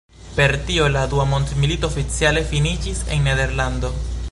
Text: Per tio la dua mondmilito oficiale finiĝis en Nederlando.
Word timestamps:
Per 0.35 0.57
tio 0.61 0.87
la 0.93 1.03
dua 1.11 1.27
mondmilito 1.33 1.91
oficiale 1.93 2.43
finiĝis 2.55 3.05
en 3.17 3.25
Nederlando. 3.31 3.97